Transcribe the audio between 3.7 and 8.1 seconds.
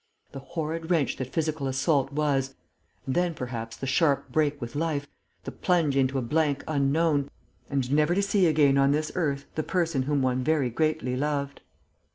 the sharp break with life, the plunge into a blank unknown and